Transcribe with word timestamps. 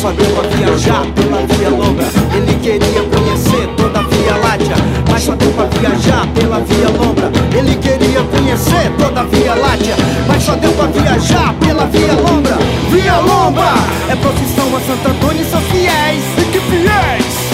só 0.00 0.10
deu 0.12 0.30
pra 0.30 0.48
viajar 0.48 1.04
pela 1.14 1.46
via 1.46 1.68
longa. 1.68 2.04
Ele 2.34 2.54
queria 2.62 3.02
conhecer 3.02 3.68
toda 3.76 3.98
a 3.98 4.02
Via 4.02 4.36
Láctea, 4.36 4.76
mas 5.10 5.22
só 5.22 5.34
deu 5.34 5.52
pra 5.52 5.64
viajar 5.66 6.26
pela 6.28 6.60
via 6.60 6.88
longa. 6.88 7.30
Ele 7.54 7.74
queria 7.76 8.22
conhecer 8.22 8.90
toda 8.98 9.20
a 9.20 9.24
Via 9.24 9.54
Láctea, 9.54 9.94
mas 10.26 10.42
só 10.42 10.54
deu 10.54 10.72
pra 10.72 10.86
viajar 10.86 11.52
pela 11.60 11.84
via 11.84 12.14
longa. 12.14 12.56
Via 12.90 13.18
longa 13.18 13.74
é 14.08 14.16
profissão 14.16 14.74
a 14.74 14.80
Santo 14.80 15.06
Antônio 15.06 15.42
e 15.42 15.44
seus 15.44 15.64
fiéis. 15.64 16.24
E 16.38 16.44
que 16.50 16.60
fiéis! 16.60 17.50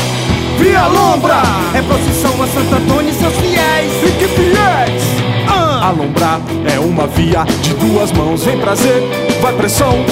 Via 0.61 0.87
Lombra 0.87 1.43
é 1.75 1.83
procissão 1.83 2.43
a 2.43 2.47
Santo 2.47 2.77
Antônio 2.77 3.11
e 3.11 3.15
seus 3.15 3.35
fiéis. 3.35 3.93
E 4.05 4.13
que 4.19 4.29
fiéis! 4.29 5.03
Ah. 5.49 5.89
Alombrar 5.89 6.41
é 6.73 6.79
uma 6.79 7.09
via 7.09 7.45
de 7.61 7.75
duas 7.75 8.13
mãos, 8.13 8.45
vem 8.45 8.57
prazer, 8.59 9.03
vai 9.43 9.53
pressão. 9.53 10.05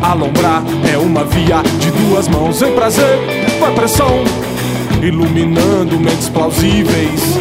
Alombrar 0.00 0.62
é 0.92 0.98
uma 0.98 1.24
via 1.24 1.62
de 1.78 1.90
duas 1.90 2.28
mãos. 2.28 2.60
Vem 2.60 2.72
prazer, 2.72 3.18
vai 3.58 3.72
pressão. 3.72 4.24
Iluminando 5.02 5.98
mentes 5.98 6.28
plausíveis. 6.28 7.38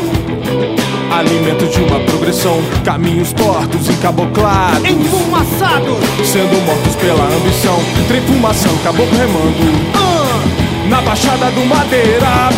Alimento 1.11 1.65
de 1.67 1.81
uma 1.81 1.99
progressão. 2.01 2.57
Caminhos 2.83 3.31
tortos, 3.33 3.89
encaboclados. 3.89 4.89
Enfumaçados. 4.89 5.97
Sendo 6.25 6.65
mortos 6.65 6.95
pela 6.95 7.25
ambição. 7.25 7.79
Trem 8.07 8.21
fumação, 8.21 8.75
caboclo 8.83 9.17
remando. 9.17 9.93
Ah. 9.93 10.89
Na 10.89 11.01
baixada 11.01 11.51
do 11.51 11.65
Madeira. 11.65 12.49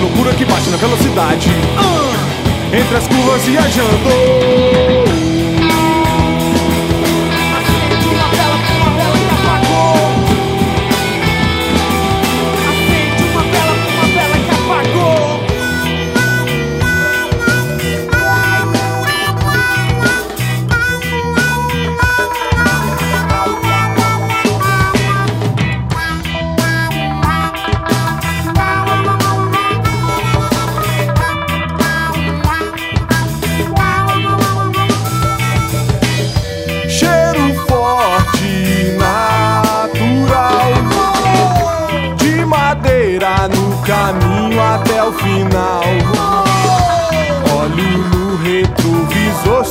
Loucura 0.00 0.32
que 0.34 0.44
bate 0.44 0.68
na 0.70 0.76
velocidade. 0.76 1.50
Ah. 1.76 2.76
Entre 2.76 2.96
as 2.96 3.06
curvas 3.06 3.42
viajando. 3.42 5.01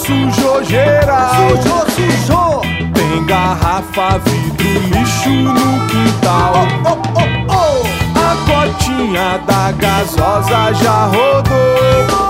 Sujou 0.01 0.63
geral. 0.63 1.49
Sujou, 1.49 1.85
sujou. 1.91 2.61
Tem 2.93 3.25
garrafa, 3.25 4.19
vidro, 4.25 4.97
lixo 4.97 5.29
no 5.29 5.87
quintal. 5.87 6.53
Oh, 6.85 6.97
oh, 7.19 7.27
oh. 7.53 7.81
A 8.19 8.35
cotinha 8.45 9.39
da 9.45 9.71
gasosa 9.73 10.73
já 10.73 11.05
rodou. 11.05 12.21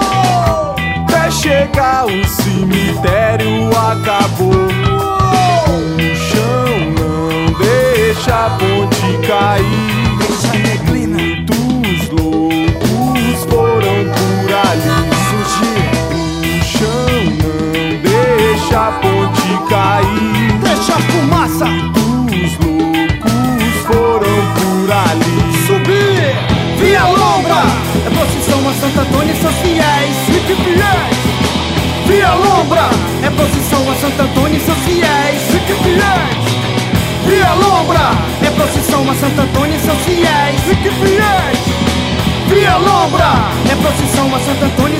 Até 1.07 1.31
chegar 1.31 2.05
o 2.05 2.25
cemitério 2.27 3.69
acabou. 3.77 4.67
O 5.97 6.15
chão 6.15 6.73
não 6.97 7.53
deixa 7.59 8.33
a 8.33 8.49
ponte 8.51 9.27
cair. 9.27 9.90
A 18.81 18.91
ponte 18.93 19.47
cair. 19.69 20.59
Deixa 20.63 20.93
a 20.93 20.99
fumaça 20.99 21.65
Muitos 21.65 22.57
loucos 22.65 23.75
foram 23.85 24.37
por 24.55 24.91
ali. 24.91 25.67
subir. 25.67 26.33
Via 26.79 27.05
Lombra 27.05 27.61
é 28.05 28.09
procissão 28.09 28.59
a 28.67 28.73
Santo 28.73 28.99
Antônio 29.01 29.33
e 29.33 29.37
seus 29.37 29.55
fiéis. 29.55 30.17
E 30.29 30.39
que 30.47 30.55
fiéis? 30.55 31.17
Via 32.07 32.33
Lombra 32.33 32.89
é 33.23 33.29
procissão 33.29 33.91
a 33.91 33.95
Santo 33.95 34.21
Antônio 34.21 34.57
e 34.57 34.59
seus 34.59 34.77
fiéis. 34.79 35.41
E 35.53 35.59
que 35.59 35.75
fiéis? 35.83 36.41
Via 37.27 37.53
Lombra 37.53 38.11
é 38.41 38.49
procissão 38.49 39.09
a 39.09 39.13
Santo 39.13 39.41
Antônio 39.41 39.75
e 39.75 39.79
seus 39.79 39.99
fiéis. 39.99 40.61
E 40.71 40.75
que 40.75 40.89
fiéis? 40.89 41.59
Via 42.47 42.77
Lombra 42.77 43.31
é 43.71 43.75
procissão 43.75 44.35
a 44.35 44.39
Santo 44.39 44.65
Antônio 44.65 44.90